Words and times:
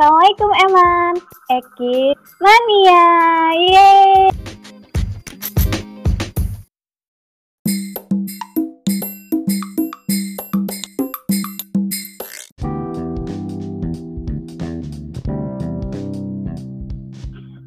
Assalamualaikum 0.00 0.52
Eman, 0.64 1.14
Eki, 1.52 2.16
Mania, 2.40 3.04
yeay! 3.52 4.32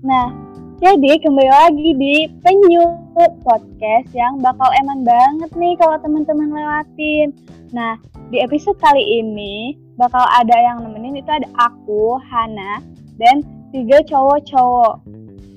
Nah, 0.01 0.33
jadi 0.81 1.21
kembali 1.21 1.51
lagi 1.53 1.89
di 2.01 2.33
Penyu 2.41 2.81
Podcast 3.45 4.09
yang 4.17 4.41
bakal 4.41 4.73
eman 4.81 5.05
banget 5.05 5.53
nih 5.53 5.77
kalau 5.77 6.01
teman-teman 6.01 6.49
lewatin. 6.49 7.29
Nah, 7.69 8.01
di 8.33 8.41
episode 8.41 8.81
kali 8.81 9.21
ini 9.21 9.82
bakal 9.93 10.25
ada 10.25 10.55
yang 10.57 10.81
nemenin 10.81 11.21
itu 11.21 11.29
ada 11.29 11.45
aku, 11.57 12.17
Hana, 12.17 12.81
dan 13.21 13.45
tiga 13.69 14.01
cowok-cowok. 14.09 15.05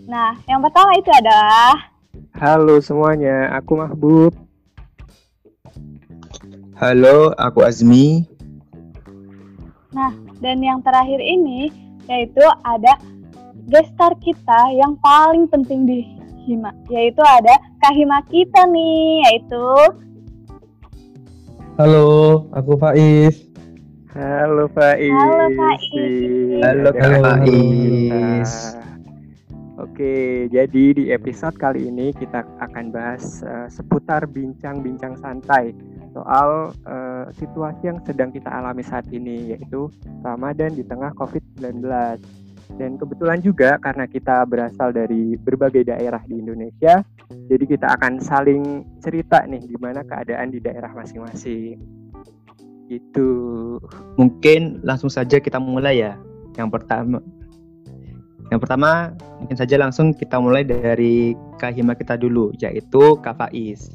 Nah, 0.06 0.36
yang 0.46 0.60
pertama 0.60 0.92
itu 0.96 1.10
adalah 1.10 1.96
Halo 2.36 2.76
semuanya, 2.84 3.48
aku 3.56 3.80
Mahbub. 3.80 4.32
Halo, 6.76 7.32
aku 7.40 7.64
Azmi. 7.64 8.28
Nah, 9.96 10.12
dan 10.44 10.60
yang 10.60 10.84
terakhir 10.84 11.16
ini 11.16 11.72
yaitu 12.06 12.44
ada 12.62 13.00
gestar 13.72 14.12
kita 14.20 14.70
yang 14.76 14.94
paling 15.00 15.48
penting 15.48 15.88
di 15.88 16.04
Hima, 16.44 16.70
yaitu 16.92 17.24
ada 17.24 17.56
Kahima 17.80 18.20
kita 18.28 18.68
nih, 18.68 19.24
yaitu 19.26 19.66
Halo, 21.80 22.44
aku 22.52 22.76
Faiz. 22.76 23.45
Halo 24.16 24.64
Faiz. 24.72 25.12
Halo, 25.12 25.52
Faiz. 25.52 25.92
Halo, 26.64 26.88
Kak 26.88 27.04
Halo, 27.04 27.36
Faiz. 27.36 28.52
Oke, 29.76 30.48
jadi 30.48 30.84
di 30.96 31.04
episode 31.12 31.52
kali 31.60 31.92
ini 31.92 32.16
kita 32.16 32.48
akan 32.64 32.96
bahas 32.96 33.44
eh, 33.44 33.68
seputar 33.68 34.24
bincang-bincang 34.24 35.20
santai 35.20 35.76
soal 36.16 36.72
eh, 36.88 37.28
situasi 37.36 37.92
yang 37.92 38.00
sedang 38.08 38.32
kita 38.32 38.48
alami 38.48 38.80
saat 38.80 39.04
ini, 39.12 39.52
yaitu 39.52 39.92
Ramadan 40.24 40.72
di 40.72 40.80
tengah 40.88 41.12
COVID-19. 41.20 41.84
Dan 42.80 42.96
kebetulan 42.96 43.44
juga 43.44 43.76
karena 43.84 44.08
kita 44.08 44.48
berasal 44.48 44.96
dari 44.96 45.36
berbagai 45.36 45.92
daerah 45.92 46.24
di 46.24 46.40
Indonesia, 46.40 47.04
jadi 47.52 47.64
kita 47.68 48.00
akan 48.00 48.24
saling 48.24 48.80
cerita 49.04 49.44
nih 49.44 49.60
gimana 49.68 50.00
keadaan 50.08 50.56
di 50.56 50.64
daerah 50.64 50.88
masing-masing. 50.96 52.05
Gitu. 52.86 53.28
Mungkin 54.14 54.86
langsung 54.86 55.10
saja 55.10 55.42
kita 55.42 55.58
mulai 55.58 56.00
ya. 56.06 56.14
Yang 56.54 56.70
pertama, 56.80 57.18
yang 58.48 58.62
pertama 58.62 59.12
mungkin 59.42 59.58
saja 59.58 59.74
langsung 59.76 60.14
kita 60.14 60.38
mulai 60.38 60.62
dari 60.62 61.34
kahima 61.58 61.98
kita 61.98 62.14
dulu, 62.14 62.54
yaitu 62.56 63.18
Kak 63.20 63.36
Faiz. 63.36 63.90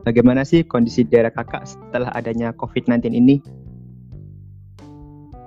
Bagaimana 0.00 0.48
sih 0.48 0.64
kondisi 0.64 1.04
daerah 1.04 1.28
kakak 1.28 1.68
setelah 1.68 2.08
adanya 2.16 2.56
COVID-19 2.56 3.12
ini? 3.12 3.36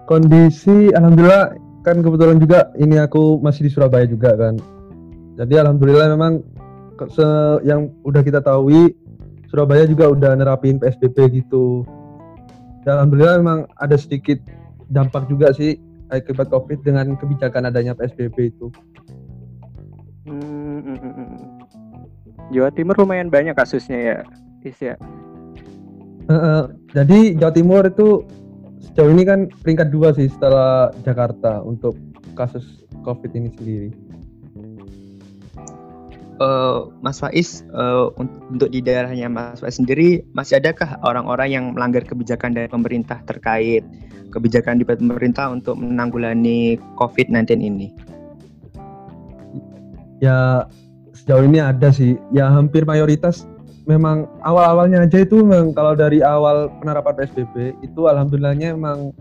Kondisi 0.05 0.93
alhamdulillah 0.93 1.57
kan 1.81 2.05
kebetulan 2.05 2.37
juga 2.37 2.69
ini 2.77 3.01
aku 3.01 3.41
masih 3.41 3.65
di 3.65 3.71
Surabaya 3.73 4.05
juga 4.05 4.37
kan. 4.37 4.61
Jadi 5.39 5.57
alhamdulillah 5.57 6.13
memang 6.13 6.45
yang 7.65 7.89
udah 8.05 8.21
kita 8.21 8.45
tahu 8.45 8.93
Surabaya 9.49 9.89
juga 9.89 10.13
udah 10.13 10.37
nerapin 10.37 10.77
PSBB 10.77 11.41
gitu. 11.41 11.81
Alhamdulillah 12.83 13.39
memang 13.39 13.59
ada 13.79 13.95
sedikit 13.95 14.39
dampak 14.91 15.31
juga 15.31 15.55
sih 15.55 15.79
akibat 16.11 16.51
Covid 16.51 16.83
dengan 16.83 17.15
kebijakan 17.15 17.71
adanya 17.71 17.95
PSBB 17.95 18.53
itu. 18.53 18.67
Hmm, 20.27 20.79
mm, 20.83 20.97
mm, 20.99 21.13
mm. 21.15 21.29
Jawa 22.51 22.69
Timur 22.75 22.95
lumayan 22.99 23.31
banyak 23.31 23.55
kasusnya 23.55 23.99
ya, 23.99 24.17
Is 24.63 24.79
ya. 24.79 24.95
Eh, 26.27 26.33
eh, 26.35 26.63
jadi 26.95 27.19
Jawa 27.39 27.53
Timur 27.55 27.83
itu 27.87 28.23
sejauh 28.79 29.11
ini 29.11 29.23
kan 29.23 29.47
peringkat 29.63 29.91
dua 29.91 30.11
sih 30.15 30.27
setelah 30.27 30.91
Jakarta 31.03 31.63
untuk 31.63 31.95
kasus 32.35 32.83
COVID 33.03 33.31
ini 33.35 33.49
sendiri. 33.55 33.89
Eh, 36.43 36.79
Mas 36.99 37.23
Faiz, 37.23 37.63
un- 38.19 38.35
untuk 38.51 38.67
di 38.67 38.83
daerahnya 38.83 39.31
Mas 39.31 39.63
Faiz 39.63 39.79
sendiri, 39.79 40.27
masih 40.35 40.59
adakah 40.59 40.99
orang-orang 41.07 41.49
yang 41.55 41.65
melanggar 41.71 42.03
kebijakan 42.03 42.51
dari 42.51 42.67
pemerintah 42.67 43.23
terkait 43.23 43.85
kebijakan 44.33 44.81
di 44.81 44.83
pemerintah 44.83 45.53
untuk 45.53 45.79
menanggulangi 45.79 46.81
COVID-19 46.99 47.63
ini? 47.63 47.87
Ya 50.19 50.67
sejauh 51.15 51.47
ini 51.47 51.63
ada 51.63 51.93
sih, 51.93 52.19
ya 52.35 52.51
hampir 52.51 52.83
mayoritas. 52.83 53.47
Memang 53.87 54.27
awal-awalnya 54.43 55.03
aja 55.03 55.23
itu 55.23 55.43
memang 55.43 55.71
kalau 55.75 55.95
dari 55.95 56.23
awal 56.23 56.71
penerapan 56.79 57.23
PSBB 57.23 57.77
itu 57.83 58.07
alhamdulillahnya 58.07 58.75
memang 58.75 59.11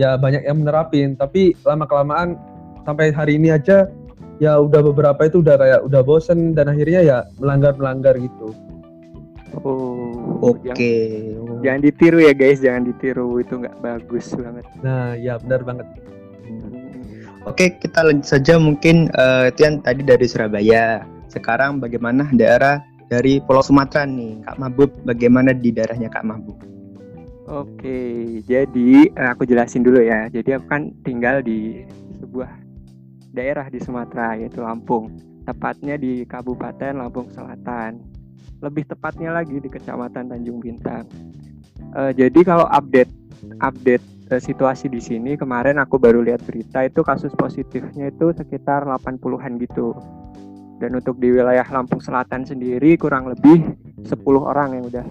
ya 0.00 0.16
banyak 0.16 0.44
yang 0.44 0.62
menerapin, 0.64 1.16
tapi 1.20 1.52
lama 1.68 1.84
kelamaan 1.84 2.36
sampai 2.84 3.12
hari 3.12 3.36
ini 3.36 3.52
aja 3.52 3.88
ya 4.42 4.58
udah 4.58 4.82
beberapa 4.82 5.30
itu 5.30 5.38
udah 5.38 5.54
kayak 5.54 5.80
udah 5.86 6.02
bosen 6.02 6.50
dan 6.58 6.66
akhirnya 6.66 7.00
ya 7.06 7.18
melanggar-melanggar 7.38 8.18
gitu. 8.18 8.50
Oh, 9.62 10.40
Oke. 10.42 10.74
Jangan, 10.74 11.62
jangan 11.62 11.80
ditiru 11.86 12.18
ya 12.18 12.32
guys, 12.34 12.58
jangan 12.58 12.82
ditiru 12.90 13.38
itu 13.38 13.62
nggak 13.62 13.78
bagus 13.78 14.34
banget. 14.34 14.66
Nah, 14.82 15.14
ya 15.14 15.38
benar 15.38 15.62
banget. 15.62 15.86
Oke, 17.46 17.74
kita 17.78 18.02
lanjut 18.02 18.26
saja 18.26 18.58
mungkin 18.58 19.12
itu 19.46 19.60
yang 19.62 19.78
tadi 19.84 20.02
dari 20.02 20.26
Surabaya. 20.26 21.06
Sekarang 21.30 21.78
bagaimana 21.78 22.26
daerah 22.34 22.82
dari 23.12 23.44
Pulau 23.44 23.60
Sumatera 23.60 24.08
nih, 24.08 24.40
Kak 24.46 24.56
Mahbub? 24.56 24.90
Bagaimana 25.04 25.52
di 25.52 25.70
daerahnya 25.70 26.08
Kak 26.08 26.24
Mahbub? 26.24 26.56
Oke, 27.50 28.40
jadi 28.48 28.90
eh, 29.12 29.28
aku 29.28 29.44
jelasin 29.44 29.84
dulu 29.84 30.00
ya. 30.00 30.30
Jadi 30.32 30.56
aku 30.56 30.66
kan 30.70 30.94
tinggal 31.04 31.44
di 31.44 31.84
sebuah 32.22 32.61
daerah 33.32 33.66
di 33.72 33.80
Sumatera 33.80 34.36
yaitu 34.36 34.60
Lampung, 34.60 35.08
tepatnya 35.48 35.96
di 35.96 36.22
Kabupaten 36.28 36.92
Lampung 37.00 37.32
Selatan. 37.32 37.98
Lebih 38.62 38.86
tepatnya 38.94 39.34
lagi 39.34 39.58
di 39.58 39.66
Kecamatan 39.66 40.30
Tanjung 40.30 40.62
Bintang. 40.62 41.08
Eh, 41.92 42.12
jadi 42.14 42.40
kalau 42.46 42.68
update 42.70 43.10
update 43.58 44.04
eh, 44.30 44.38
situasi 44.38 44.86
di 44.86 45.02
sini 45.02 45.34
kemarin 45.34 45.82
aku 45.82 45.98
baru 45.98 46.22
lihat 46.22 46.46
berita 46.46 46.86
itu 46.86 47.02
kasus 47.02 47.34
positifnya 47.34 48.12
itu 48.12 48.30
sekitar 48.30 48.86
80-an 48.86 49.58
gitu. 49.58 49.96
Dan 50.78 50.98
untuk 50.98 51.18
di 51.18 51.30
wilayah 51.30 51.66
Lampung 51.72 51.98
Selatan 51.98 52.46
sendiri 52.46 52.94
kurang 52.94 53.26
lebih 53.30 53.74
10 54.02 54.12
orang 54.38 54.78
yang 54.78 54.84
udah 54.86 55.06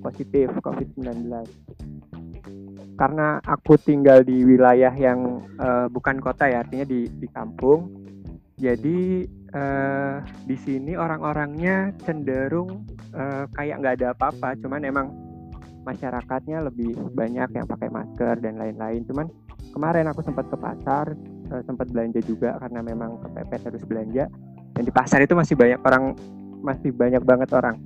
positif 0.00 0.48
COVID-19. 0.64 1.28
Karena 3.00 3.40
aku 3.40 3.80
tinggal 3.80 4.20
di 4.20 4.44
wilayah 4.44 4.92
yang 4.92 5.40
eh, 5.56 5.88
bukan 5.88 6.20
kota 6.20 6.44
ya, 6.52 6.60
artinya 6.60 6.84
di 6.84 7.08
di 7.08 7.28
kampung. 7.32 7.88
Jadi 8.60 9.24
eh, 9.56 10.16
di 10.44 10.56
sini 10.60 10.92
orang-orangnya 11.00 11.96
cenderung 12.04 12.84
eh, 13.16 13.48
kayak 13.56 13.80
nggak 13.80 13.94
ada 14.04 14.08
apa-apa, 14.12 14.52
cuman 14.60 14.84
emang 14.84 15.08
masyarakatnya 15.88 16.68
lebih 16.68 16.92
banyak 17.16 17.48
yang 17.56 17.64
pakai 17.64 17.88
masker 17.88 18.36
dan 18.44 18.60
lain-lain. 18.60 19.00
Cuman 19.08 19.32
kemarin 19.72 20.04
aku 20.12 20.20
sempat 20.20 20.52
ke 20.52 20.60
pasar, 20.60 21.16
eh, 21.56 21.62
sempat 21.64 21.88
belanja 21.88 22.20
juga 22.20 22.60
karena 22.60 22.84
memang 22.84 23.16
kepepet 23.24 23.72
harus 23.72 23.82
belanja. 23.88 24.28
Dan 24.76 24.82
di 24.84 24.92
pasar 24.92 25.24
itu 25.24 25.32
masih 25.32 25.56
banyak 25.56 25.80
orang, 25.80 26.12
masih 26.60 26.92
banyak 26.92 27.24
banget 27.24 27.48
orang 27.56 27.80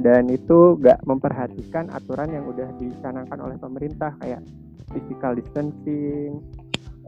dan 0.00 0.28
itu 0.28 0.76
nggak 0.76 1.04
memperhatikan 1.08 1.88
aturan 1.92 2.28
yang 2.32 2.44
udah 2.44 2.68
dicanangkan 2.76 3.38
oleh 3.40 3.56
pemerintah 3.56 4.12
kayak 4.20 4.44
physical 4.92 5.32
distancing 5.34 6.44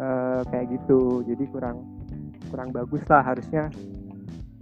eh, 0.01 0.41
kayak 0.49 0.67
gitu 0.73 1.23
jadi 1.29 1.45
kurang 1.53 1.85
kurang 2.49 2.73
bagus 2.73 3.05
lah 3.13 3.21
harusnya 3.21 3.69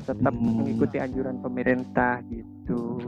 tetap 0.06 0.34
Hmm. 0.34 0.62
mengikuti 0.62 1.02
anjuran 1.02 1.38
pemerintah 1.42 2.22
gitu 2.30 2.98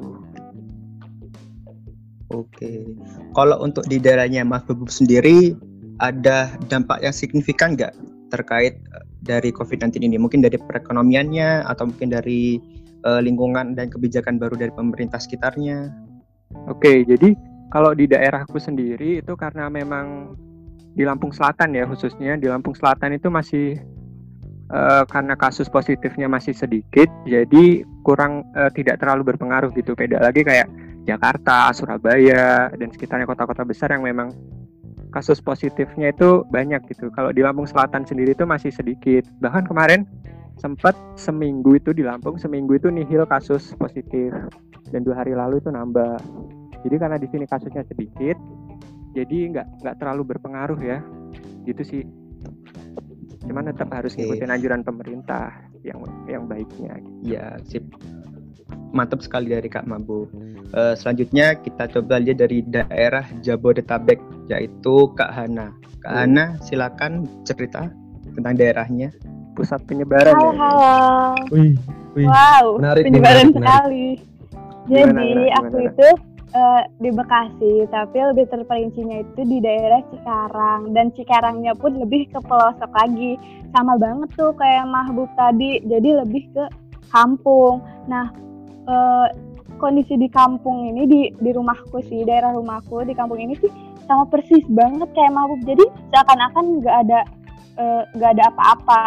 Oke. 2.29 2.85
Kalau 3.33 3.57
untuk 3.65 3.89
di 3.89 3.97
daerahnya 3.97 4.45
Mas 4.45 4.61
Mahbub 4.69 4.93
sendiri 4.93 5.57
ada 5.97 6.53
dampak 6.69 7.01
yang 7.01 7.17
signifikan 7.17 7.73
nggak 7.73 7.97
terkait 8.29 8.77
eh, 8.85 9.05
dari 9.25 9.49
COVID-19 9.49 10.05
ini? 10.05 10.21
Mungkin 10.21 10.45
dari 10.45 10.61
perekonomiannya 10.61 11.65
atau 11.65 11.89
mungkin 11.89 12.13
dari 12.13 12.61
eh, 13.09 13.21
lingkungan 13.25 13.73
dan 13.73 13.89
kebijakan 13.89 14.37
baru 14.37 14.61
dari 14.61 14.73
pemerintah 14.77 15.17
sekitarnya? 15.17 15.89
Oke, 16.69 17.09
jadi 17.09 17.33
kalau 17.73 17.97
di 17.97 18.05
daerahku 18.05 18.61
sendiri 18.61 19.25
itu 19.25 19.33
karena 19.37 19.73
memang 19.73 20.37
di 20.93 21.05
Lampung 21.05 21.31
Selatan 21.33 21.77
ya 21.77 21.85
khususnya 21.89 22.37
di 22.37 22.49
Lampung 22.49 22.77
Selatan 22.77 23.17
itu 23.17 23.33
masih 23.33 23.81
eh, 24.69 25.05
karena 25.09 25.35
kasus 25.41 25.73
positifnya 25.73 26.29
masih 26.29 26.53
sedikit, 26.53 27.09
jadi 27.25 27.85
kurang 28.05 28.45
eh, 28.53 28.69
tidak 28.77 29.01
terlalu 29.01 29.33
berpengaruh 29.33 29.73
gitu. 29.73 29.97
Beda 29.97 30.21
lagi 30.21 30.45
kayak 30.45 30.69
Jakarta, 31.09 31.73
Surabaya 31.73 32.69
dan 32.77 32.93
sekitarnya 32.93 33.25
kota-kota 33.25 33.65
besar 33.65 33.97
yang 33.97 34.05
memang 34.05 34.29
kasus 35.09 35.41
positifnya 35.41 36.13
itu 36.13 36.45
banyak 36.53 36.85
gitu. 36.93 37.09
Kalau 37.17 37.33
di 37.33 37.41
Lampung 37.41 37.65
Selatan 37.65 38.05
sendiri 38.05 38.37
itu 38.37 38.45
masih 38.45 38.69
sedikit. 38.69 39.25
Bahkan 39.41 39.65
kemarin 39.65 40.05
sempat 40.59 40.95
seminggu 41.15 41.79
itu 41.79 41.95
di 41.95 42.03
Lampung 42.03 42.37
seminggu 42.37 42.75
itu 42.77 42.91
nihil 42.91 43.25
kasus 43.31 43.75
positif 43.79 44.35
dan 44.91 45.01
dua 45.07 45.23
hari 45.23 45.33
lalu 45.35 45.63
itu 45.63 45.71
nambah. 45.71 46.19
Jadi 46.87 46.95
karena 46.99 47.19
di 47.19 47.27
sini 47.31 47.45
kasusnya 47.47 47.83
sedikit, 47.87 48.39
jadi 49.15 49.39
nggak 49.55 49.67
nggak 49.83 49.97
terlalu 49.99 50.35
berpengaruh 50.35 50.79
ya. 50.79 50.99
Gitu 51.67 51.83
sih. 51.83 52.03
Cuman 53.45 53.71
tetap 53.73 53.89
harus 53.91 54.15
Oke. 54.15 54.25
ngikutin 54.25 54.51
anjuran 54.53 54.83
pemerintah 54.85 55.53
yang 55.83 55.99
yang 56.29 56.45
baiknya. 56.47 57.01
Ya, 57.25 57.57
sip. 57.67 57.83
Mantap 58.93 59.21
sekali 59.21 59.53
dari 59.53 59.69
Kak 59.69 59.85
Mabu. 59.85 60.29
Eh, 60.73 60.95
selanjutnya 60.97 61.57
kita 61.61 61.89
coba 61.93 62.21
lihat 62.21 62.41
dari 62.41 62.65
daerah 62.65 63.25
Jabodetabek 63.45 64.21
yaitu 64.49 65.13
Kak 65.17 65.33
Hana. 65.33 65.73
Kak 66.05 66.13
Hmm. 66.13 66.21
Hana, 66.25 66.45
silakan 66.65 67.13
cerita 67.45 67.89
tentang 68.37 68.55
daerahnya. 68.57 69.13
Pusat 69.59 69.81
penyebaran 69.91 70.35
Halo, 70.39 70.49
ya. 70.49 70.59
halo. 70.63 70.93
Wih, 71.51 71.75
wih. 72.15 72.27
Wow, 72.31 72.79
Menarik 72.79 73.03
penyebaran 73.05 73.35
menarik, 73.35 73.55
menarik. 73.55 73.59
sekali. 73.59 74.07
Jadi 74.89 75.03
Gimana, 75.03 75.21
gimana, 75.21 75.51
aku 75.59 75.67
gimana? 75.69 75.89
itu 75.91 76.09
eh, 76.49 76.83
di 76.97 77.11
Bekasi, 77.11 77.73
tapi 77.91 78.17
lebih 78.23 78.45
terperincinya 78.49 79.17
itu 79.21 79.41
di 79.45 79.59
daerah 79.59 80.01
Cikarang 80.09 80.81
dan 80.95 81.07
Cikarangnya 81.13 81.73
pun 81.75 81.93
lebih 81.99 82.31
ke 82.31 82.39
pelosok 82.41 82.91
lagi. 82.95 83.35
Sama 83.75 83.99
banget 83.99 84.31
tuh 84.33 84.55
kayak 84.55 84.87
Mahbub 84.87 85.29
tadi, 85.35 85.83
jadi 85.85 86.23
lebih 86.23 86.47
ke 86.55 86.65
kampung. 87.11 87.83
Nah, 88.07 88.31
eh, 88.87 89.27
kondisi 89.77 90.15
di 90.15 90.31
kampung 90.31 90.87
ini 90.87 91.03
di 91.05 91.21
di 91.35 91.51
rumahku 91.51 91.99
sih, 92.07 92.23
daerah 92.23 92.55
rumahku 92.55 93.03
di 93.03 93.13
kampung 93.13 93.43
ini 93.43 93.59
sih 93.59 93.69
sama 94.07 94.23
persis 94.25 94.63
banget 94.71 95.11
kayak 95.13 95.35
Mahbub. 95.35 95.61
Jadi 95.67 95.83
seakan-akan 96.15 96.65
nggak 96.81 96.97
ada 97.05 97.21
eh, 97.77 98.03
nggak 98.17 98.31
ada 98.39 98.45
apa-apa. 98.57 99.05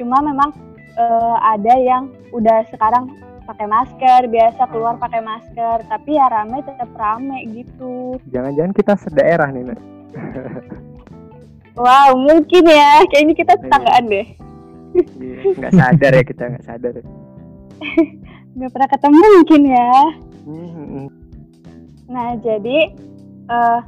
Cuma 0.00 0.24
memang 0.24 0.48
eh, 0.96 1.36
ada 1.44 1.74
yang 1.76 2.08
udah 2.32 2.64
sekarang 2.72 3.12
pakai 3.44 3.68
masker, 3.68 4.20
biasa 4.32 4.64
keluar 4.72 4.96
pakai 4.96 5.20
masker, 5.20 5.84
tapi 5.92 6.16
ya 6.16 6.24
rame 6.32 6.64
tetap 6.64 6.88
rame 6.96 7.44
gitu. 7.52 8.16
Jangan-jangan 8.32 8.72
kita 8.72 8.96
sedaerah 8.96 9.52
nih. 9.52 9.64
Wow, 11.80 12.18
mungkin 12.18 12.66
ya, 12.66 13.00
kayaknya 13.08 13.34
kita 13.40 13.54
tetanggaan 13.56 14.04
deh. 14.10 14.26
Iya, 15.16 15.38
nggak 15.54 15.72
sadar 15.72 16.12
ya 16.12 16.24
kita 16.26 16.42
nggak 16.50 16.66
sadar. 16.66 16.94
Nggak 18.58 18.70
pernah 18.74 18.88
ketemu 18.90 19.18
mungkin 19.38 19.62
ya. 19.70 19.92
Hmm, 20.44 21.06
Nah, 22.10 22.28
jadi 22.42 22.90
eh 23.46 23.80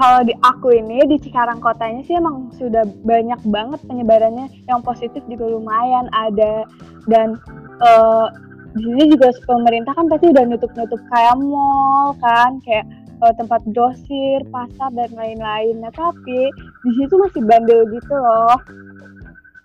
kalau 0.00 0.24
di 0.24 0.32
aku 0.40 0.72
ini 0.72 1.04
di 1.04 1.20
Cikarang 1.20 1.60
kotanya 1.60 2.00
sih 2.08 2.16
emang 2.16 2.48
sudah 2.56 2.88
banyak 3.04 3.36
banget 3.52 3.84
penyebarannya 3.84 4.48
yang 4.64 4.80
positif 4.80 5.20
juga 5.28 5.44
lumayan 5.44 6.08
ada 6.16 6.64
dan 7.04 7.36
eh 7.84 8.26
di 8.72 8.86
sini 8.86 9.12
juga 9.12 9.28
pemerintah 9.44 9.92
kan 9.92 10.08
pasti 10.08 10.32
udah 10.32 10.44
nutup-nutup 10.48 11.00
kayak 11.12 11.36
mall 11.36 12.16
kan 12.22 12.62
kayak 12.64 12.88
eh, 13.20 13.34
tempat 13.36 13.60
grosir, 13.74 14.40
pasar 14.48 14.94
dan 14.94 15.10
lain-lain. 15.12 15.82
Nah, 15.82 15.92
tapi 15.92 16.48
di 16.54 16.90
situ 16.96 17.18
masih 17.18 17.42
bandel 17.44 17.84
gitu 17.90 18.14
loh. 18.14 18.56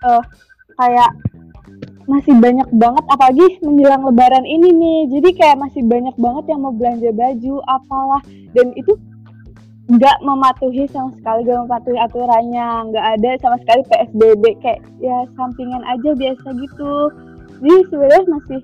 Eh 0.03 0.23
kayak 0.75 1.11
masih 2.05 2.37
banyak 2.37 2.69
banget 2.75 3.05
apalagi 3.09 3.45
menjelang 3.65 4.05
lebaran 4.05 4.45
ini 4.45 4.69
nih 4.69 4.99
jadi 5.09 5.29
kayak 5.33 5.57
masih 5.57 5.81
banyak 5.89 6.13
banget 6.21 6.53
yang 6.53 6.61
mau 6.61 6.69
belanja 6.69 7.09
baju 7.09 7.55
apalah 7.65 8.21
dan 8.53 8.69
itu 8.77 8.93
nggak 9.85 10.17
mematuhi 10.25 10.89
sama 10.89 11.13
sekali 11.13 11.45
nggak 11.45 11.61
mematuhi 11.69 11.97
aturannya 12.01 12.67
nggak 12.89 13.05
ada 13.17 13.31
sama 13.37 13.57
sekali 13.61 13.81
psbb 13.85 14.43
kayak 14.65 14.81
ya 14.97 15.17
sampingan 15.37 15.83
aja 15.85 16.09
biasa 16.17 16.47
gitu 16.57 16.93
jadi 17.61 17.77
sebenarnya 17.93 18.23
masih 18.33 18.61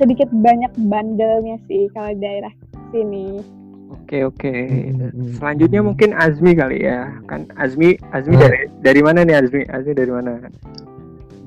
sedikit 0.00 0.28
banyak 0.32 0.72
bandelnya 0.88 1.60
sih 1.68 1.84
kalau 1.92 2.10
di 2.16 2.20
daerah 2.20 2.52
sini 2.90 3.44
Oke 3.88 4.20
oke. 4.20 4.52
Hmm. 4.52 5.32
Selanjutnya 5.36 5.80
mungkin 5.80 6.12
Azmi 6.12 6.52
kali 6.52 6.84
ya. 6.84 7.08
Kan 7.24 7.48
Azmi 7.56 7.96
Azmi 8.12 8.36
Hmm. 8.36 8.44
dari 8.44 8.60
dari 8.84 9.00
mana 9.00 9.24
nih 9.24 9.36
Azmi? 9.40 9.64
Azmi 9.68 9.92
dari 9.96 10.12
mana? 10.12 10.32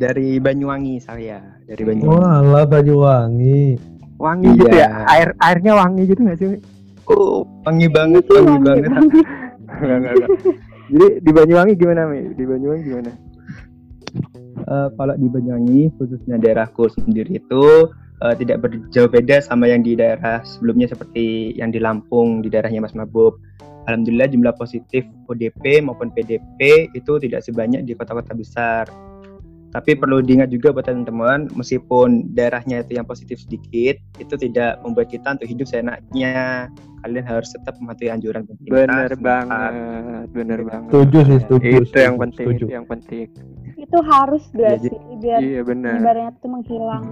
Dari 0.01 0.41
Banyuwangi 0.41 0.97
saya, 0.97 1.37
dari 1.69 1.85
Banyuwangi. 1.85 2.21
Walah 2.21 2.65
Banyuwangi. 2.65 3.77
Wangi 4.17 4.57
gitu 4.57 4.73
Iya. 4.73 4.89
ya. 4.89 5.05
Air 5.09 5.29
airnya 5.37 5.73
wangi 5.77 6.01
gitu 6.09 6.21
nggak 6.21 6.37
sih? 6.41 6.57
Oh, 7.09 7.43
wangi 7.65 7.87
banget, 7.89 8.23
Itu 8.25 8.33
wangi 8.37 8.47
wangi 8.51 8.65
banget. 8.65 8.89
banget. 8.91 9.13
Enggak 9.71 9.97
enggak 9.97 10.13
enggak. 10.13 10.29
Jadi 10.91 11.07
di 11.23 11.31
Banyuwangi 11.31 11.73
gimana 11.79 12.01
Mi? 12.11 12.19
Di 12.35 12.43
Banyuwangi 12.43 12.83
gimana? 12.83 13.11
Eh, 14.61 14.87
kalau 14.95 15.15
di 15.15 15.27
Banyuwangi 15.31 15.81
khususnya 15.97 16.35
daerahku 16.37 16.91
sendiri 16.91 17.39
itu 17.39 17.63
eh, 18.21 18.35
tidak 18.37 18.67
berjauh 18.67 19.09
beda 19.09 19.39
sama 19.41 19.71
yang 19.71 19.81
di 19.81 19.95
daerah 19.95 20.43
sebelumnya 20.43 20.91
seperti 20.91 21.55
yang 21.55 21.71
di 21.71 21.79
Lampung 21.79 22.43
di 22.43 22.51
daerahnya 22.51 22.83
Mas 22.83 22.93
Mabub. 22.93 23.39
Alhamdulillah 23.89 24.29
jumlah 24.29 24.53
positif 24.61 25.01
ODP 25.25 25.81
maupun 25.81 26.13
PDP 26.13 26.85
itu 26.93 27.17
tidak 27.17 27.41
sebanyak 27.41 27.81
di 27.81 27.97
kota-kota 27.97 28.37
besar. 28.37 28.85
Tapi 29.71 29.95
perlu 29.95 30.19
diingat 30.19 30.51
juga 30.51 30.75
buat 30.75 30.83
teman-teman, 30.83 31.47
meskipun 31.55 32.35
daerahnya 32.35 32.83
itu 32.83 32.99
yang 32.99 33.07
positif 33.07 33.39
sedikit, 33.39 33.95
itu 34.19 34.35
tidak 34.35 34.83
membuat 34.83 35.07
kita 35.07 35.39
untuk 35.39 35.47
hidup 35.47 35.63
seenaknya. 35.63 36.67
Kalian 37.01 37.25
harus 37.25 37.49
tetap 37.55 37.79
mematuhi 37.79 38.11
anjuran 38.11 38.43
pemerintah. 38.45 39.07
Bener 39.07 39.11
banget, 39.17 39.71
bener 40.35 40.59
banget. 40.67 40.89
Setuju 40.91 41.19
sih, 41.23 41.37
setuju. 41.47 41.65
Itu 41.65 41.79
setuju, 41.87 42.03
yang 42.03 42.15
penting, 42.19 42.45
setuju. 42.45 42.63
itu 42.67 42.73
yang 42.75 42.87
penting. 42.87 43.27
itu 43.81 43.97
harus 44.05 44.43
gak 44.53 44.77
Iya, 44.77 44.93
sih 44.93 44.97
biar 45.19 45.39
Iya 45.41 45.61
benar. 45.65 45.91
penyebarannya 45.97 46.31
tuh 46.37 46.49
menghilang 46.53 47.03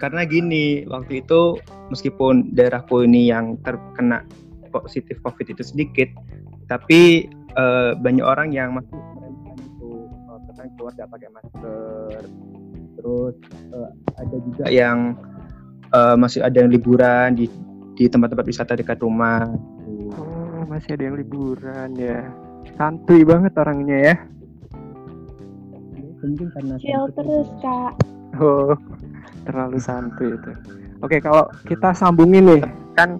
karena 0.00 0.26
gini 0.26 0.82
waktu 0.90 1.22
itu 1.22 1.40
meskipun 1.86 2.50
daerahku 2.50 3.06
ini 3.06 3.30
yang 3.30 3.54
terkena 3.62 4.26
positif 4.74 5.20
covid 5.22 5.46
itu 5.46 5.62
sedikit 5.62 6.10
tapi 6.66 7.30
eh, 7.54 7.90
banyak 7.94 8.24
orang 8.26 8.50
yang 8.50 8.74
masih 8.74 8.90
itu 8.90 9.01
tentang 10.62 10.78
keluar 10.78 10.92
nggak 10.94 11.10
pakai 11.10 11.30
masker 11.34 12.22
terus 12.94 13.34
eh, 13.74 13.90
ada 14.14 14.36
juga 14.46 14.64
yang 14.70 14.98
eh, 15.90 16.14
masih 16.14 16.40
ada 16.46 16.56
yang 16.62 16.70
liburan 16.70 17.34
di 17.34 17.50
di 17.98 18.04
tempat-tempat 18.06 18.46
wisata 18.46 18.78
dekat 18.78 19.02
rumah 19.02 19.50
Oh, 20.14 20.62
masih 20.70 20.94
ada 20.94 21.10
yang 21.10 21.16
liburan 21.18 21.90
ya. 21.98 22.30
Santuy 22.78 23.26
banget 23.26 23.52
orangnya 23.58 23.98
ya. 23.98 24.16
mungkin 26.22 26.54
karena 26.54 26.78
chill 26.78 27.10
terus 27.18 27.50
kak 27.58 27.98
Oh, 28.38 28.78
terlalu 29.42 29.82
santuy 29.82 30.38
itu. 30.38 30.52
Oke, 31.02 31.18
kalau 31.18 31.50
kita 31.66 31.90
sambungin 31.90 32.46
nih, 32.46 32.62
kan 32.94 33.18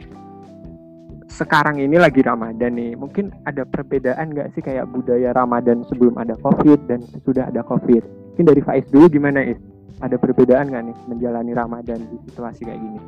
sekarang 1.33 1.81
ini 1.81 1.97
lagi 1.97 2.21
Ramadan 2.21 2.77
nih. 2.77 2.93
Mungkin 2.95 3.33
ada 3.49 3.65
perbedaan 3.65 4.37
nggak 4.37 4.53
sih 4.53 4.63
kayak 4.63 4.89
budaya 4.93 5.33
Ramadan 5.33 5.83
sebelum 5.89 6.21
ada 6.21 6.37
COVID 6.45 6.87
dan 6.87 7.01
sesudah 7.09 7.49
ada 7.49 7.65
COVID? 7.65 8.05
Mungkin 8.37 8.47
dari 8.47 8.61
Faiz 8.61 8.85
dulu 8.93 9.09
gimana, 9.09 9.41
Is? 9.41 9.59
Ada 10.05 10.21
perbedaan 10.21 10.69
nggak 10.69 10.83
nih 10.93 10.97
menjalani 11.09 11.53
Ramadan 11.57 11.99
di 12.05 12.17
situasi 12.29 12.69
kayak 12.69 12.81
gini? 12.81 12.99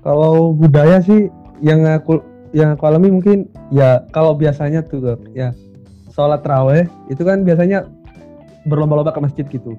Kalau 0.00 0.54
budaya 0.54 1.02
sih 1.02 1.28
yang 1.60 1.84
aku 1.84 2.22
yang 2.54 2.78
aku 2.78 2.84
alami 2.88 3.10
mungkin 3.10 3.50
ya 3.74 4.06
kalau 4.14 4.32
biasanya 4.38 4.86
tuh 4.86 5.18
ya 5.34 5.50
sholat 6.14 6.40
raweh 6.46 6.86
itu 7.10 7.20
kan 7.26 7.42
biasanya 7.42 7.84
berlomba-lomba 8.64 9.10
ke 9.10 9.20
masjid 9.20 9.44
gitu. 9.50 9.74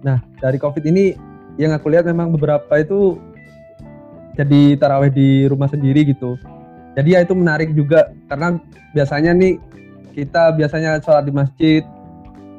Nah 0.00 0.24
dari 0.40 0.56
covid 0.56 0.82
ini 0.88 1.12
yang 1.60 1.76
aku 1.76 1.92
lihat 1.92 2.08
memang 2.08 2.32
beberapa 2.32 2.72
itu 2.80 3.20
jadi 4.36 4.76
taraweh 4.76 5.12
di 5.12 5.44
rumah 5.48 5.68
sendiri 5.68 6.04
gitu. 6.08 6.40
Jadi 6.96 7.08
ya 7.12 7.20
itu 7.20 7.36
menarik 7.36 7.76
juga 7.76 8.08
karena 8.24 8.56
biasanya 8.96 9.36
nih 9.36 9.60
kita 10.16 10.56
biasanya 10.56 10.96
sholat 11.04 11.28
di 11.28 11.32
masjid 11.36 11.84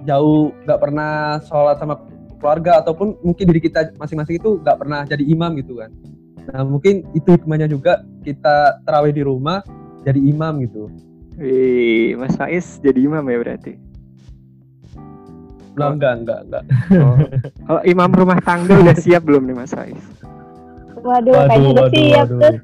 jauh 0.06 0.54
nggak 0.62 0.78
pernah 0.78 1.42
sholat 1.42 1.82
sama 1.82 2.06
keluarga 2.38 2.86
ataupun 2.86 3.18
mungkin 3.26 3.50
diri 3.50 3.66
kita 3.66 3.98
masing-masing 3.98 4.38
itu 4.38 4.62
nggak 4.62 4.78
pernah 4.78 5.02
jadi 5.10 5.26
imam 5.26 5.58
gitu 5.58 5.82
kan. 5.82 5.90
Nah 6.54 6.62
mungkin 6.62 7.02
itu 7.18 7.34
hikmahnya 7.34 7.66
juga 7.66 8.06
kita 8.22 8.86
terawih 8.86 9.10
di 9.10 9.26
rumah 9.26 9.66
jadi 10.06 10.22
imam 10.22 10.62
gitu. 10.62 10.94
Wih, 11.42 12.14
Mas 12.18 12.38
Faiz 12.38 12.78
jadi 12.78 13.10
imam 13.10 13.26
ya 13.26 13.38
berarti? 13.42 13.74
Nah, 15.78 15.94
enggak, 15.94 16.26
enggak, 16.26 16.40
enggak. 16.50 16.64
Oh. 16.98 17.18
Kalau 17.70 17.82
imam 17.86 18.10
rumah 18.10 18.42
tangga 18.42 18.74
udah 18.82 18.98
siap 18.98 19.22
belum 19.26 19.46
nih 19.46 19.56
Mas 19.58 19.74
Faiz? 19.74 20.02
waduh, 20.98 21.46
kayaknya 21.48 21.70
udah 21.72 21.88
siap 21.94 22.26
tuh 22.28 22.56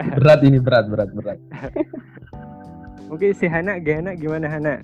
Berat 0.00 0.40
ini, 0.42 0.58
berat, 0.58 0.88
berat, 0.88 1.10
berat. 1.12 1.38
Mungkin 3.12 3.30
si 3.36 3.44
Hana, 3.50 3.76
Gana 3.82 4.16
gimana 4.16 4.48
Hana? 4.48 4.80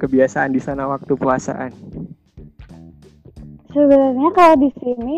Kebiasaan 0.00 0.56
di 0.56 0.60
sana 0.62 0.88
waktu 0.88 1.12
puasaan. 1.14 1.70
Sebenarnya 3.72 4.30
kalau 4.32 4.56
di 4.60 4.70
sini 4.80 5.16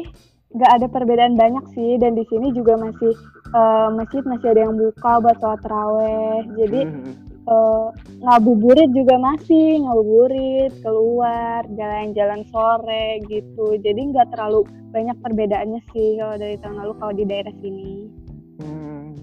nggak 0.54 0.70
ada 0.70 0.86
perbedaan 0.86 1.34
banyak 1.34 1.64
sih 1.74 1.98
dan 1.98 2.14
di 2.14 2.22
sini 2.30 2.54
juga 2.54 2.78
masih 2.78 3.10
uh, 3.50 3.90
masjid 3.90 4.22
masih 4.22 4.54
ada 4.54 4.60
yang 4.70 4.78
buka 4.78 5.18
buat 5.18 5.36
sholat 5.42 5.60
terawih 5.66 6.40
jadi 6.54 6.80
Hmm. 6.86 7.14
uh, 7.50 7.86
ngabuburit 8.24 8.90
juga 8.96 9.20
masih 9.20 9.84
ngabuburit 9.84 10.72
keluar 10.80 11.62
jalan-jalan 11.76 12.42
sore 12.48 13.20
gitu 13.28 13.76
jadi 13.84 14.00
nggak 14.00 14.32
terlalu 14.32 14.64
banyak 14.90 15.16
perbedaannya 15.20 15.80
sih 15.92 16.16
kalau 16.16 16.36
dari 16.40 16.56
tahun 16.58 16.76
lalu 16.80 16.92
kalau 16.96 17.12
di 17.12 17.24
daerah 17.28 17.54
sini 17.60 18.24
Hmm. 18.60 19.18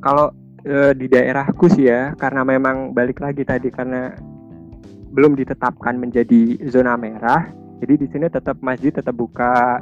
Kalau 0.00 0.32
eh, 0.64 0.92
di 0.96 1.06
daerahku 1.10 1.68
sih 1.68 1.90
ya, 1.90 2.16
karena 2.16 2.46
memang 2.46 2.96
balik 2.96 3.20
lagi 3.20 3.44
tadi 3.44 3.68
karena 3.68 4.14
belum 5.12 5.36
ditetapkan 5.36 5.96
menjadi 5.96 6.60
zona 6.68 6.96
merah, 6.96 7.48
jadi 7.80 7.94
di 7.96 8.06
sini 8.12 8.26
tetap 8.28 8.60
masjid 8.60 8.92
tetap 8.92 9.16
buka, 9.16 9.80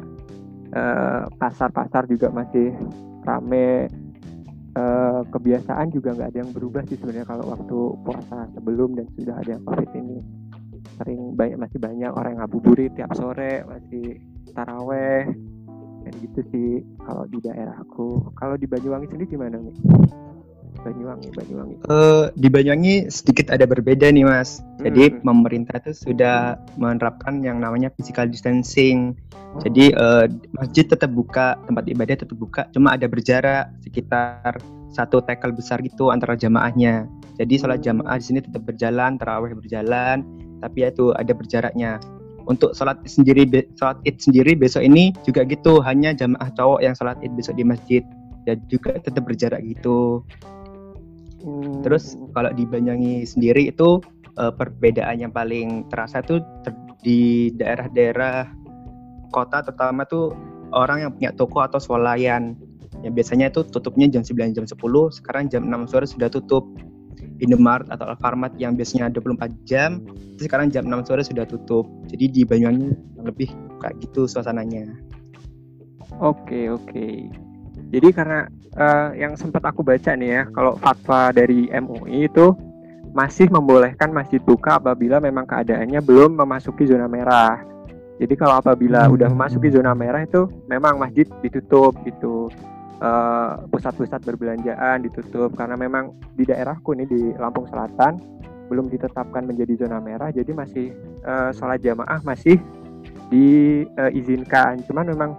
eh, 0.75 1.23
pasar-pasar 1.39 2.07
juga 2.11 2.31
masih 2.31 2.75
rame. 3.23 3.91
Eh, 4.75 5.21
kebiasaan 5.31 5.95
juga 5.95 6.19
nggak 6.19 6.35
ada 6.35 6.39
yang 6.43 6.51
berubah 6.51 6.83
sih 6.91 6.99
sebenarnya 6.99 7.31
kalau 7.31 7.47
waktu 7.55 7.79
puasa 8.03 8.51
sebelum 8.59 8.99
dan 8.99 9.07
sudah 9.15 9.39
ada 9.39 9.55
yang 9.55 9.63
covid 9.63 9.91
ini. 9.95 10.19
Sering 10.99 11.39
banyak 11.39 11.59
masih 11.63 11.79
banyak 11.79 12.11
orang 12.11 12.43
ngabuburit 12.43 12.91
tiap 12.99 13.15
sore 13.15 13.63
masih 13.71 14.19
taraweh 14.51 15.31
dan 16.03 16.13
gitu 16.19 16.41
sih. 16.51 16.83
Kalau 17.07 17.23
di 17.31 17.39
daerahku 17.39 18.35
kalau 18.35 18.59
di 18.59 18.67
Banyuwangi 18.67 19.07
sendiri 19.07 19.39
gimana 19.39 19.63
nih 19.63 19.79
Banyuwangi 20.83 21.29
Banyuwangi 21.31 21.75
Eh, 21.87 22.25
di 22.35 22.49
Banyuwangi 22.51 22.95
sedikit 23.13 23.55
ada 23.55 23.63
berbeda 23.69 24.11
nih 24.11 24.27
mas. 24.27 24.59
Jadi 24.83 25.15
Hmm. 25.15 25.21
pemerintah 25.23 25.79
itu 25.79 25.93
sudah 25.95 26.59
menerapkan 26.81 27.39
yang 27.45 27.63
namanya 27.63 27.95
physical 27.95 28.27
distancing. 28.27 29.15
Jadi 29.63 29.95
eh, 29.95 30.27
masjid 30.59 30.83
tetap 30.83 31.15
buka, 31.15 31.55
tempat 31.71 31.87
ibadah 31.87 32.17
tetap 32.19 32.35
buka, 32.35 32.67
cuma 32.75 32.99
ada 32.99 33.07
berjarak 33.07 33.71
sekitar 33.87 34.59
satu 34.91 35.23
tekel 35.23 35.55
besar 35.55 35.79
gitu 35.83 36.11
antara 36.11 36.35
jamaahnya. 36.35 37.07
Jadi 37.39 37.55
sholat 37.59 37.83
Hmm. 37.83 38.03
jamaah 38.03 38.17
di 38.19 38.25
sini 38.27 38.41
tetap 38.43 38.63
berjalan, 38.67 39.15
taraweh 39.19 39.55
berjalan, 39.55 40.27
tapi 40.59 40.83
ya 40.83 40.91
itu 40.91 41.15
ada 41.15 41.33
berjaraknya. 41.35 42.03
Untuk 42.45 42.77
sholat 42.77 43.01
sendiri, 43.09 43.49
sholat 43.79 43.99
id 44.05 44.21
sendiri 44.21 44.53
besok 44.55 44.85
ini 44.85 45.17
juga 45.25 45.49
gitu, 45.49 45.81
hanya 45.81 46.13
jamaah 46.13 46.51
cowok 46.55 46.81
yang 46.85 46.95
sholat 46.95 47.17
id 47.23 47.33
besok 47.35 47.55
di 47.59 47.65
masjid. 47.65 48.03
Dan 48.45 48.61
juga 48.69 49.01
tetap 49.01 49.25
berjarak 49.25 49.65
gitu. 49.65 50.21
Hmm. 51.45 51.85
Terus 51.85 52.17
kalau 52.33 52.51
di 52.57 52.65
Banyuwangi 52.65 53.29
sendiri 53.29 53.69
itu 53.69 54.01
eh, 54.41 54.53
perbedaan 54.57 55.21
yang 55.21 55.33
paling 55.33 55.87
terasa 55.93 56.25
tuh 56.25 56.41
ter- 56.65 56.77
di 57.05 57.53
daerah-daerah 57.53 58.49
kota 59.29 59.61
terutama 59.61 60.09
tuh 60.09 60.33
orang 60.73 61.05
yang 61.05 61.13
punya 61.13 61.31
toko 61.37 61.61
atau 61.61 61.77
swalayan 61.77 62.57
yang 63.05 63.13
biasanya 63.13 63.53
itu 63.53 63.69
tutupnya 63.69 64.09
jam 64.09 64.25
9 64.25 64.57
jam 64.57 64.65
10 64.65 64.73
sekarang 65.13 65.53
jam 65.53 65.69
6 65.69 65.93
sore 65.93 66.09
sudah 66.09 66.33
tutup 66.33 66.65
Indomaret 67.45 67.85
atau 67.93 68.09
Alfamart 68.09 68.57
yang 68.57 68.73
biasanya 68.79 69.13
24 69.13 69.69
jam 69.69 70.01
itu 70.09 70.49
sekarang 70.49 70.73
jam 70.73 70.89
6 70.89 71.05
sore 71.05 71.21
sudah 71.21 71.45
tutup 71.45 71.85
jadi 72.09 72.25
di 72.33 72.43
Banyuwangi 72.49 73.21
lebih 73.21 73.53
kayak 73.85 74.01
gitu 74.01 74.25
suasananya 74.25 74.97
Oke 76.23 76.71
oke. 76.71 77.27
Jadi 77.95 78.09
karena 78.11 78.51
eh, 78.75 79.23
yang 79.23 79.39
sempat 79.39 79.63
aku 79.63 79.87
baca 79.87 80.19
nih 80.19 80.31
ya, 80.35 80.43
kalau 80.51 80.75
fatwa 80.83 81.31
dari 81.31 81.71
MUI 81.71 82.27
itu 82.27 82.51
masih 83.15 83.47
membolehkan 83.47 84.11
masjid 84.11 84.43
buka 84.43 84.83
apabila 84.83 85.23
memang 85.23 85.47
keadaannya 85.47 86.03
belum 86.03 86.35
memasuki 86.35 86.91
zona 86.91 87.07
merah. 87.07 87.63
Jadi 88.19 88.35
kalau 88.35 88.59
apabila 88.59 89.07
Hmm. 89.07 89.15
udah 89.15 89.29
memasuki 89.31 89.71
zona 89.71 89.95
merah 89.95 90.27
itu 90.27 90.51
memang 90.67 90.99
masjid 90.99 91.27
ditutup 91.39 91.95
gitu. 92.03 92.51
Eh, 93.05 93.53
pusat-pusat 93.75 94.23
berbelanjaan 94.23 95.03
ditutup 95.03 95.53
karena 95.59 95.75
memang 95.75 96.15
di 96.39 96.47
daerahku 96.47 96.95
nih 96.95 97.05
di 97.05 97.21
Lampung 97.37 97.67
Selatan 97.69 98.17
belum 98.71 98.89
ditetapkan 98.89 99.45
menjadi 99.45 99.85
zona 99.85 99.99
merah 100.01 100.33
jadi 100.33 100.49
masih 100.55 100.95
eh, 101.27 101.51
sholat 101.53 101.85
jamaah 101.85 102.23
masih 102.25 102.57
diizinkan 103.29 104.81
cuman 104.89 105.11
memang 105.11 105.31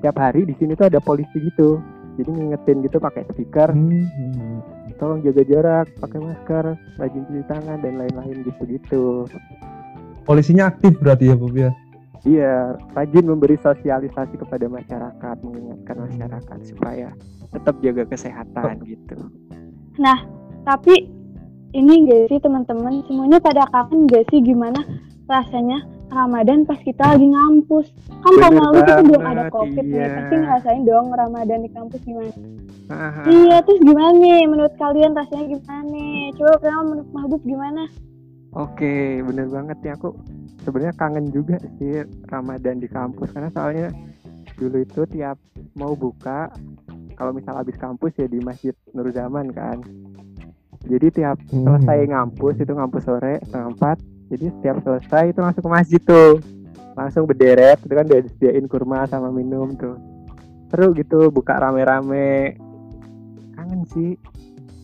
tiap 0.00 0.16
hari 0.18 0.46
di 0.46 0.54
sini 0.56 0.74
tuh 0.74 0.88
ada 0.90 0.98
polisi 0.98 1.36
gitu. 1.38 1.78
Jadi 2.18 2.30
ngingetin 2.34 2.82
gitu 2.82 2.98
pakai 2.98 3.22
stiker 3.30 3.70
Hmm. 3.70 4.58
tolong 4.98 5.22
jaga 5.22 5.46
jarak 5.46 5.86
pakai 6.02 6.18
masker 6.18 6.74
rajin 6.98 7.22
cuci 7.30 7.46
tangan 7.46 7.78
dan 7.78 8.02
lain-lain 8.02 8.42
gitu 8.42 8.62
gitu 8.66 9.02
Polisinya 10.26 10.66
aktif 10.68 10.98
berarti 10.98 11.30
ya 11.30 11.36
Bob 11.38 11.54
ya. 11.54 11.70
iya 12.26 12.74
rajin 12.98 13.22
memberi 13.22 13.54
sosialisasi 13.62 14.34
kepada 14.34 14.66
masyarakat 14.66 15.36
mengingatkan 15.46 15.96
masyarakat 16.02 16.58
supaya 16.66 17.14
tetap 17.54 17.78
jaga 17.78 18.10
kesehatan 18.10 18.82
gitu. 18.84 19.16
Tapi 20.66 20.94
ini 21.72 21.92
gak 22.10 22.34
sih 22.34 22.38
teman-teman? 22.42 23.00
Semuanya 23.06 23.38
pada 23.38 23.64
kangen 23.70 24.10
gak 24.10 24.26
sih? 24.28 24.42
Gimana 24.42 24.82
rasanya 25.30 25.80
Ramadan 26.08 26.64
pas 26.64 26.80
kita 26.80 27.04
lagi 27.04 27.26
ngampus 27.28 27.86
kan 28.18 28.32
tahun 28.34 28.56
lalu 28.56 28.74
kita 28.80 28.94
belum 29.04 29.22
ada 29.22 29.42
covid 29.48 29.84
nih 29.84 29.98
iya. 29.98 30.08
pasti 30.16 30.34
ngerasain 30.36 30.82
dong 30.82 31.06
Ramadan 31.12 31.58
di 31.62 31.70
kampus 31.70 32.00
gimana 32.02 32.32
Ah, 32.88 33.20
iya 33.28 33.60
terus 33.60 33.84
gimana 33.84 34.16
nih 34.16 34.48
menurut 34.48 34.72
kalian 34.80 35.12
rasanya 35.12 35.52
gimana 35.52 35.84
nih 35.92 36.32
coba 36.34 36.52
pertama 36.56 36.82
menurut 36.88 37.10
Mahbub 37.12 37.42
gimana 37.44 37.82
Oke, 38.48 39.20
bener 39.20 39.44
banget 39.46 39.76
ya 39.84 39.92
aku 39.92 40.16
sebenarnya 40.64 40.96
kangen 40.96 41.28
juga 41.28 41.60
sih 41.76 42.00
Ramadan 42.26 42.80
di 42.80 42.88
kampus 42.88 43.28
karena 43.28 43.52
soalnya 43.52 43.92
dulu 44.56 44.80
itu 44.80 45.04
tiap 45.04 45.36
mau 45.76 45.92
buka 45.92 46.48
kalau 47.12 47.36
misal 47.36 47.60
habis 47.60 47.76
kampus 47.76 48.16
ya 48.16 48.24
di 48.24 48.40
Masjid 48.40 48.72
Nur 48.96 49.12
Zaman 49.12 49.52
kan. 49.52 49.84
Jadi 50.80 51.12
tiap 51.12 51.36
Hmm. 51.50 51.76
selesai 51.76 52.08
ngampus 52.08 52.56
itu 52.56 52.72
ngampus 52.72 53.04
sore 53.04 53.36
setengah 53.44 53.68
empat. 53.76 53.96
Jadi 54.28 54.44
setiap 54.60 54.76
selesai 54.84 55.32
itu 55.32 55.40
langsung 55.40 55.64
ke 55.64 55.70
masjid 55.72 56.00
tuh, 56.04 56.40
langsung 56.92 57.24
berderet 57.24 57.80
itu 57.80 57.94
kan 57.96 58.04
udah 58.04 58.20
disediain 58.20 58.66
kurma 58.68 59.08
sama 59.08 59.32
minum 59.32 59.72
tuh. 59.76 59.96
Seru 60.68 60.92
gitu 60.92 61.32
buka 61.32 61.56
rame-rame. 61.56 62.60
Kangen 63.56 63.82
sih. 63.88 64.20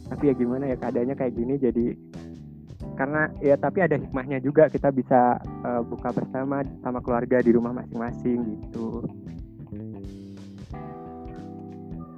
Tapi 0.09 0.33
ya 0.33 0.35
gimana 0.37 0.69
ya 0.69 0.77
keadaannya 0.81 1.17
kayak 1.17 1.35
gini 1.37 1.55
jadi 1.57 1.87
karena 2.95 3.27
ya 3.43 3.59
tapi 3.59 3.83
ada 3.83 3.99
hikmahnya 3.99 4.39
juga 4.39 4.71
kita 4.71 4.95
bisa 4.95 5.43
eh, 5.43 5.83
buka 5.83 6.15
bersama 6.15 6.63
sama 6.85 7.03
keluarga 7.03 7.43
di 7.43 7.51
rumah 7.51 7.75
masing-masing 7.75 8.39
gitu. 8.61 9.03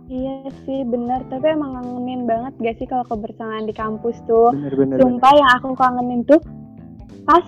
Iya 0.07 0.47
sih 0.63 0.87
bener, 0.87 1.27
tapi 1.27 1.51
emang 1.51 1.75
ngangenin 1.75 2.31
banget 2.31 2.55
gak 2.63 2.77
sih 2.79 2.87
kalau 2.87 3.03
kebersamaan 3.11 3.67
di 3.67 3.75
kampus 3.75 4.15
tuh. 4.31 4.55
Bener-bener. 4.55 5.03
Sumpah 5.03 5.35
yang 5.35 5.51
aku 5.59 5.75
kangenin 5.75 6.23
tuh 6.23 6.39
pas 7.27 7.45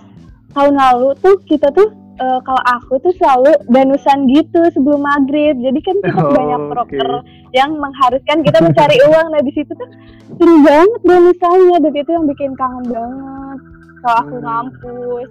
tahun 0.51 0.75
lalu 0.75 1.15
tuh 1.17 1.39
kita 1.43 1.71
tuh 1.71 1.87
eh, 2.17 2.39
kalau 2.43 2.61
aku 2.69 2.99
tuh 2.99 3.13
selalu 3.15 3.49
danusan 3.67 4.27
gitu 4.27 4.59
sebelum 4.69 4.99
maghrib. 4.99 5.55
Jadi 5.57 5.79
kan 5.79 5.95
kita 5.99 6.19
Oh, 6.19 6.31
banyak 6.37 6.59
oke. 6.59 6.69
proker 6.69 7.09
yang 7.51 7.71
mengharuskan 7.75 8.43
kita 8.43 8.59
mencari 8.59 8.97
uang. 9.07 9.27
Nah 9.29 9.41
di 9.41 9.51
situ 9.51 9.71
tuh 9.71 9.89
seru 10.35 10.55
banget 10.61 11.01
danusannya 11.01 11.77
dan 11.79 11.93
itu 11.93 12.09
yang 12.09 12.25
bikin 12.25 12.51
kangen 12.53 12.85
banget 12.85 13.59
kalau 13.99 14.17
aku 14.17 14.35
Hmm. 14.35 14.43
ngampus. 14.43 15.29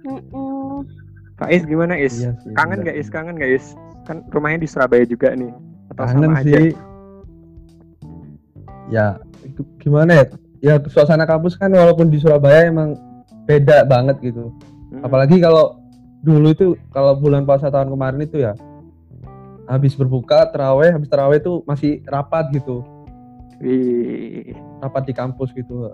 Mm-mm. 0.00 0.80
Pak 1.36 1.48
Is 1.50 1.64
gimana 1.64 1.94
Is? 1.94 2.16
Iya 2.16 2.32
sih, 2.38 2.52
kangen 2.52 2.80
gak 2.80 2.94
Is? 2.94 3.08
Kangen 3.08 3.34
gak 3.34 3.50
Is? 3.50 3.66
Kan 4.04 4.24
rumahnya 4.28 4.64
di 4.64 4.68
Surabaya 4.68 5.04
juga 5.04 5.32
nih. 5.32 5.52
Atau 5.90 6.04
Kangen 6.04 6.24
sama 6.26 6.40
aja? 6.40 6.56
sih. 6.56 6.72
Ya, 8.88 9.06
itu 9.40 9.62
gimana 9.78 10.12
ya? 10.16 10.26
Ya 10.60 10.76
suasana 10.86 11.24
kampus 11.24 11.56
kan 11.56 11.72
walaupun 11.72 12.12
di 12.12 12.20
Surabaya 12.20 12.68
emang 12.68 12.96
beda 13.44 13.84
banget 13.84 14.20
gitu. 14.20 14.52
Mm. 14.92 15.02
Apalagi 15.02 15.40
kalau 15.40 15.80
dulu 16.20 16.52
itu 16.52 16.66
kalau 16.92 17.16
bulan 17.16 17.48
puasa 17.48 17.72
tahun 17.72 17.88
kemarin 17.88 18.20
itu 18.20 18.44
ya 18.44 18.52
habis 19.64 19.96
berbuka 19.96 20.50
teraweh, 20.52 20.92
habis 20.92 21.08
teraweh 21.08 21.40
itu 21.40 21.62
masih 21.64 22.02
rapat 22.04 22.50
gitu, 22.50 22.82
Wih, 23.62 24.50
rapat 24.82 25.06
di 25.06 25.14
kampus 25.14 25.54
gitu. 25.54 25.88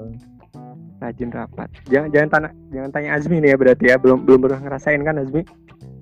rajin 0.97 1.29
rapat. 1.29 1.69
Jangan 1.93 2.09
jangan 2.09 2.29
tanya 2.33 2.51
jangan 2.73 2.91
tanya 2.91 3.09
Azmi 3.15 3.37
nih 3.37 3.53
ya 3.53 3.57
berarti 3.61 3.85
ya. 3.93 3.97
Belum 4.01 4.25
belum 4.25 4.49
pernah 4.49 4.61
ngerasain 4.65 5.05
kan 5.05 5.21
Azmi? 5.21 5.43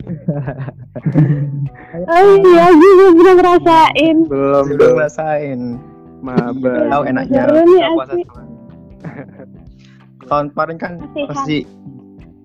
Oh 1.94 2.22
iya, 2.42 2.66
gue 2.70 3.10
belum 3.14 3.34
ngerasain. 3.38 4.16
Belum 4.28 4.64
belum 4.66 4.78
belum. 4.78 4.94
ngerasain 4.98 5.60
Maba. 6.22 6.72
Iya, 6.72 6.90
tahu 6.90 7.02
enaknya 7.06 7.40
Seru 7.44 7.58
nih, 7.64 7.80
sama- 7.82 8.53
tahun 10.30 10.46
kemarin 10.56 10.76
kan 10.80 10.92
Masih 11.00 11.12
kan? 11.12 11.34
masih 11.36 11.60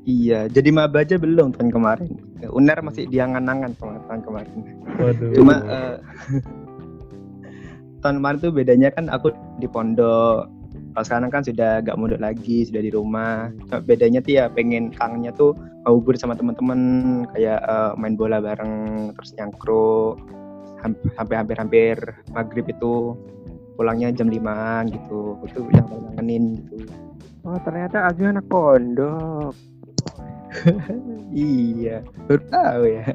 iya 0.08 0.40
jadi 0.52 0.70
maba 0.74 1.02
aja 1.06 1.16
belum 1.16 1.56
tahun 1.56 1.70
kemarin 1.72 2.10
uner 2.50 2.78
masih 2.82 3.08
diangan-angan 3.08 3.76
tahun 3.80 4.22
kemarin 4.24 4.58
Waduh. 5.00 5.32
cuma 5.36 5.56
eh, 5.68 5.96
tahun 8.04 8.16
kemarin 8.24 8.38
tuh 8.40 8.52
bedanya 8.52 8.90
kan 8.96 9.12
aku 9.12 9.32
di 9.60 9.68
pondok 9.68 10.48
Kalau 10.90 11.06
sekarang 11.06 11.30
kan 11.30 11.46
sudah 11.46 11.86
gak 11.86 11.98
mondok 12.02 12.18
lagi, 12.18 12.66
sudah 12.66 12.82
di 12.82 12.90
rumah. 12.90 13.54
Cuma 13.62 13.78
bedanya 13.82 14.26
tuh 14.26 14.42
ya 14.42 14.50
pengen 14.50 14.90
kangennya 14.90 15.30
tuh 15.38 15.54
ngabur 15.86 16.18
sama 16.18 16.34
teman-teman 16.34 16.80
kayak 17.34 17.62
uh, 17.70 17.94
main 17.94 18.18
bola 18.18 18.42
bareng, 18.42 19.14
terus 19.14 19.32
nyangkruk 19.38 20.18
sampai 21.16 21.36
hampir-hampir 21.40 21.96
maghrib 22.34 22.66
itu 22.68 23.14
pulangnya 23.80 24.12
jam 24.12 24.28
5 24.28 24.92
gitu. 24.92 25.40
Itu 25.48 25.60
yang 25.72 25.88
kangenin 25.88 26.60
gitu. 26.68 26.84
Oh 27.48 27.56
ternyata 27.64 28.12
Azu 28.12 28.28
anak 28.28 28.44
pondok. 28.52 29.56
iya, 31.32 32.04
baru 32.28 32.44
tahu 32.52 32.84
ya. 32.92 33.06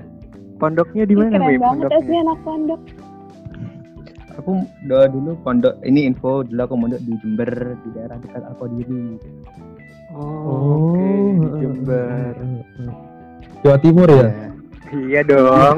Pondoknya 0.57 1.05
di 1.05 1.13
mana, 1.13 1.37
Keren 1.37 1.51
Bim? 1.53 1.61
banget 1.61 1.85
Pondoknya? 1.93 2.09
sih 2.09 2.17
anak 2.17 2.39
pondok. 2.41 2.81
Aku 4.35 4.51
udah 4.89 5.05
dulu 5.13 5.31
pondok 5.47 5.75
ini 5.85 6.11
info 6.11 6.43
dulu 6.43 6.61
aku 6.65 6.75
mondok 6.75 7.03
di 7.05 7.13
Jember 7.23 7.53
di 7.85 7.89
daerah 7.93 8.17
dekat 8.19 8.43
Alkodiri. 8.49 9.21
Oh, 10.15 10.95
oke 10.95 11.05
di 11.05 11.47
heeh, 11.47 11.59
Jember. 11.61 12.35
Jawa 13.63 13.77
Timur 13.79 14.09
ya? 14.09 14.29
Iya 14.95 15.21
Aku 15.27 15.31
dong. 15.31 15.77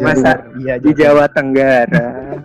Masa 0.00 0.40
iya 0.58 0.74
Di 0.80 0.90
Jawa 0.96 1.28
Tenggara. 1.30 2.40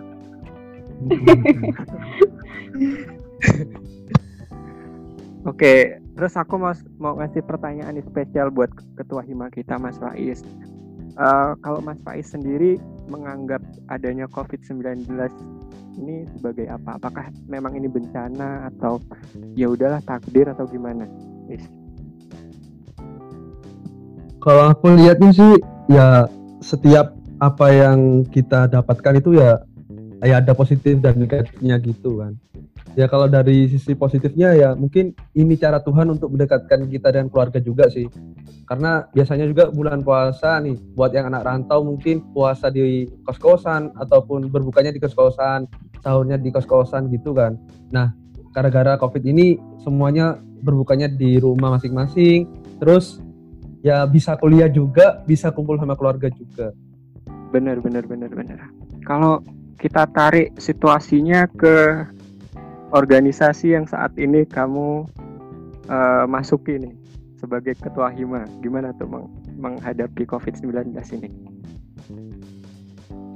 Oke, 5.44 6.00
terus 6.16 6.32
aku 6.40 6.56
mau 6.56 6.72
mau 6.96 7.20
ngasih 7.20 7.44
pertanyaan 7.44 8.00
spesial 8.00 8.48
buat 8.48 8.72
ketua 8.96 9.20
hima 9.20 9.52
kita 9.52 9.76
Mas 9.76 10.00
Faiz. 10.00 10.40
Eh, 11.14 11.50
kalau 11.60 11.84
Mas 11.84 12.00
Faiz 12.00 12.32
sendiri 12.32 12.80
menganggap 13.06 13.60
adanya 13.92 14.24
COVID-19 14.32 15.04
ini 16.00 16.26
sebagai 16.34 16.66
apa? 16.66 16.98
Apakah 16.98 17.30
memang 17.46 17.78
ini 17.78 17.86
bencana 17.86 18.66
atau 18.74 18.98
ya 19.54 19.70
udahlah 19.70 20.02
takdir 20.02 20.50
atau 20.50 20.66
gimana? 20.66 21.06
Is. 21.46 21.62
Kalau 24.42 24.74
aku 24.74 24.96
lihatnya 24.96 25.30
sih 25.30 25.52
ya 25.86 26.26
setiap 26.64 27.14
apa 27.38 27.66
yang 27.68 28.24
kita 28.26 28.66
dapatkan 28.72 29.20
itu 29.20 29.36
ya 29.36 29.60
ya 30.24 30.40
ada 30.40 30.56
positif 30.56 30.98
dan 31.04 31.20
negatifnya 31.20 31.76
gitu 31.78 32.24
kan. 32.24 32.32
Ya 32.94 33.10
kalau 33.10 33.26
dari 33.26 33.66
sisi 33.68 33.92
positifnya 33.92 34.54
ya 34.54 34.72
mungkin 34.72 35.12
ini 35.34 35.58
cara 35.58 35.82
Tuhan 35.82 36.14
untuk 36.14 36.32
mendekatkan 36.32 36.86
kita 36.88 37.12
dengan 37.12 37.28
keluarga 37.28 37.60
juga 37.60 37.90
sih. 37.92 38.08
Karena 38.64 39.04
biasanya 39.12 39.44
juga 39.44 39.68
bulan 39.68 40.00
puasa 40.00 40.56
nih 40.64 40.78
buat 40.96 41.12
yang 41.12 41.28
anak 41.28 41.44
rantau 41.44 41.84
mungkin 41.84 42.24
puasa 42.32 42.72
di 42.72 43.04
kos-kosan 43.26 43.92
ataupun 43.98 44.48
berbukanya 44.48 44.94
di 44.94 45.02
kos-kosan, 45.02 45.68
sahurnya 46.00 46.40
di 46.40 46.48
kos-kosan 46.48 47.12
gitu 47.12 47.36
kan. 47.36 47.60
Nah, 47.92 48.14
gara-gara 48.54 48.96
Covid 48.96 49.26
ini 49.26 49.60
semuanya 49.82 50.38
berbukanya 50.64 51.10
di 51.10 51.36
rumah 51.36 51.76
masing-masing. 51.76 52.48
Terus 52.80 53.20
ya 53.84 54.06
bisa 54.08 54.38
kuliah 54.40 54.70
juga, 54.70 55.20
bisa 55.28 55.52
kumpul 55.52 55.76
sama 55.76 55.98
keluarga 55.98 56.32
juga. 56.32 56.72
Bener 57.52 57.82
bener 57.82 58.06
bener 58.08 58.30
bener. 58.32 58.58
Kalau 59.04 59.44
kita 59.76 60.08
tarik 60.10 60.54
situasinya 60.56 61.46
ke 61.50 62.06
organisasi 62.94 63.74
yang 63.74 63.90
saat 63.90 64.14
ini 64.16 64.46
kamu 64.46 65.06
eh, 65.90 66.24
masuki 66.30 66.78
nih 66.78 66.94
sebagai 67.44 67.76
ketua 67.76 68.08
hima, 68.08 68.48
gimana 68.64 68.96
tuh 68.96 69.04
meng- 69.04 69.32
menghadapi 69.60 70.24
COVID-19 70.24 70.96
ini? 71.20 71.28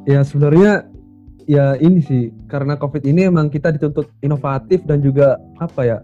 Ya 0.09 0.25
sebenarnya 0.25 0.89
ya 1.45 1.77
ini 1.77 2.01
sih 2.01 2.33
karena 2.49 2.81
covid 2.81 3.05
ini 3.05 3.29
emang 3.29 3.53
kita 3.53 3.73
dituntut 3.77 4.09
inovatif 4.25 4.81
dan 4.89 5.05
juga 5.05 5.37
apa 5.61 5.85
ya 5.85 5.99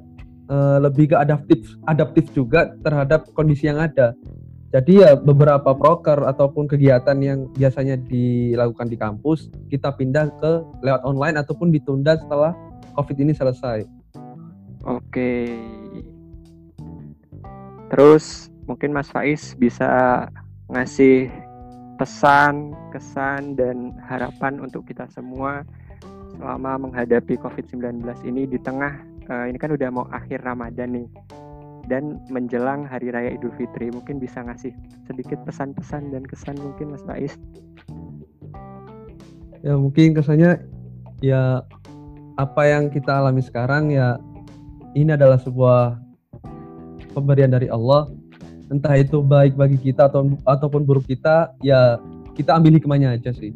eh, 0.53 0.79
lebih 0.85 1.12
ke 1.12 1.17
adaptif 1.17 1.64
adaptif 1.88 2.29
juga 2.37 2.76
terhadap 2.85 3.33
kondisi 3.33 3.71
yang 3.71 3.81
ada. 3.81 4.12
Jadi 4.75 5.07
ya 5.07 5.14
beberapa 5.14 5.71
proker 5.71 6.26
ataupun 6.26 6.66
kegiatan 6.66 7.14
yang 7.23 7.47
biasanya 7.54 7.95
dilakukan 7.95 8.90
di 8.90 8.99
kampus 8.99 9.47
kita 9.71 9.95
pindah 9.95 10.35
ke 10.43 10.52
lewat 10.83 11.07
online 11.07 11.38
ataupun 11.38 11.71
ditunda 11.71 12.18
setelah 12.18 12.59
covid 12.98 13.14
ini 13.22 13.31
selesai. 13.31 13.87
Oke. 14.83 15.55
Terus 17.87 18.51
mungkin 18.66 18.90
Mas 18.90 19.07
Faiz 19.14 19.55
bisa 19.55 20.27
ngasih 20.66 21.31
pesan, 21.94 22.75
kesan 22.90 23.55
dan 23.55 23.94
harapan 24.11 24.59
untuk 24.59 24.90
kita 24.90 25.07
semua 25.14 25.62
selama 26.35 26.90
menghadapi 26.90 27.38
COVID-19 27.38 28.03
ini 28.27 28.51
di 28.51 28.59
tengah 28.59 28.98
eh, 29.31 29.55
ini 29.55 29.59
kan 29.62 29.70
udah 29.70 29.88
mau 29.94 30.11
akhir 30.11 30.42
Ramadan 30.42 30.98
nih 30.98 31.09
dan 31.88 32.20
menjelang 32.33 32.88
hari 32.88 33.12
raya 33.12 33.37
Idul 33.37 33.53
Fitri. 33.57 33.92
Mungkin 33.92 34.20
bisa 34.20 34.40
ngasih 34.44 34.73
sedikit 35.05 35.40
pesan-pesan 35.44 36.12
dan 36.12 36.23
kesan 36.25 36.57
mungkin 36.61 36.92
Mas 36.92 37.05
Faiz. 37.05 37.35
Ya 39.64 39.77
mungkin 39.81 40.12
kesannya 40.12 40.61
ya 41.25 41.64
apa 42.37 42.62
yang 42.68 42.92
kita 42.92 43.16
alami 43.16 43.40
sekarang 43.40 43.88
ya 43.88 44.20
ini 44.92 45.16
adalah 45.16 45.40
sebuah 45.40 45.97
pemberian 47.16 47.53
dari 47.53 47.73
Allah. 47.73 48.11
Entah 48.73 48.97
itu 48.97 49.20
baik 49.20 49.57
bagi 49.57 49.77
kita 49.77 50.09
atau 50.09 50.35
ataupun 50.49 50.85
buruk 50.85 51.09
kita 51.09 51.53
ya 51.61 52.01
kita 52.35 52.57
ambil 52.57 52.77
hikmahnya 52.77 53.16
aja 53.16 53.31
sih. 53.33 53.55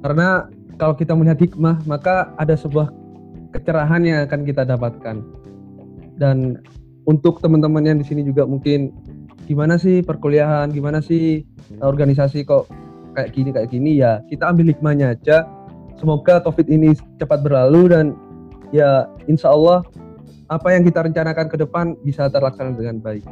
Karena 0.00 0.48
kalau 0.80 0.96
kita 0.96 1.12
melihat 1.12 1.40
hikmah 1.44 1.84
maka 1.84 2.32
ada 2.40 2.56
sebuah 2.56 2.88
kecerahan 3.52 4.00
yang 4.06 4.24
akan 4.24 4.40
kita 4.46 4.62
dapatkan. 4.64 5.16
Dan 6.16 6.60
untuk 7.10 7.42
teman-teman 7.42 7.82
yang 7.82 7.98
di 7.98 8.06
sini 8.06 8.22
juga 8.22 8.46
mungkin 8.46 8.94
gimana 9.50 9.74
sih 9.74 10.06
perkuliahan 10.06 10.70
gimana 10.70 11.02
sih 11.02 11.42
organisasi 11.82 12.46
kok 12.46 12.70
kayak 13.18 13.34
gini 13.34 13.50
kayak 13.50 13.68
gini 13.74 13.90
ya 13.98 14.22
kita 14.30 14.46
ambil 14.46 14.70
hikmahnya 14.70 15.18
aja 15.18 15.42
semoga 15.98 16.38
covid 16.46 16.70
ini 16.70 16.94
cepat 17.18 17.42
berlalu 17.42 17.90
dan 17.90 18.14
ya 18.70 19.10
insya 19.26 19.50
Allah 19.50 19.82
apa 20.50 20.74
yang 20.74 20.82
kita 20.82 21.06
rencanakan 21.06 21.46
ke 21.46 21.56
depan 21.62 21.94
bisa 22.02 22.26
terlaksana 22.26 22.74
dengan 22.74 22.98
baik. 22.98 23.22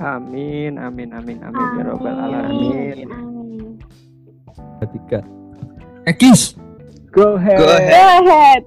Amin, 0.00 0.80
amin, 0.80 1.12
amin, 1.12 1.38
amin, 1.44 1.68
ya 1.76 1.82
robbal 1.84 2.16
alamin. 2.16 3.08
Amin. 3.12 3.76
Ketiga. 4.80 5.20
Ekis, 6.08 6.56
Go 7.12 7.36
ahead, 7.36 7.60
Go 7.60 7.68
ahead. 7.68 8.62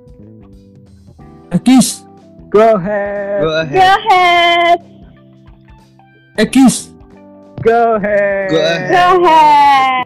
Ekis, 1.53 2.05
go 2.49 2.75
ahead, 2.75 3.41
Go 3.41 3.47
Go 3.47 3.61
ahead. 3.61 3.77
ahead. 3.79 4.77
Ekis. 6.37 6.91
go 7.61 7.95
ahead. 7.95 8.47
Go 8.49 8.57
ahead. 8.57 8.89
Go 8.89 9.03
ahead. 9.23 10.03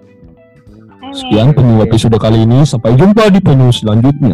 Sekian 1.14 1.54
penyu 1.54 1.86
episode 1.86 2.18
kali 2.18 2.42
ini. 2.42 2.66
Sampai 2.66 2.98
jumpa 2.98 3.30
di 3.30 3.38
penyu 3.38 3.70
selanjutnya. 3.70 4.34